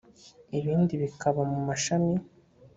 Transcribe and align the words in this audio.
ibindi 0.59 0.93
bikaba 1.03 1.41
mu 1.51 1.59
mashami 1.67 2.15